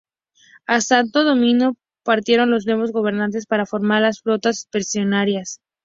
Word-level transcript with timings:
A 0.65 0.81
Santo 0.81 1.23
Domingo 1.23 1.75
partieron 2.03 2.49
los 2.49 2.65
nuevos 2.65 2.91
gobernadores 2.91 3.45
para 3.45 3.67
formar 3.67 4.01
las 4.01 4.21
flotas 4.21 4.63
expedicionarias. 4.63 5.61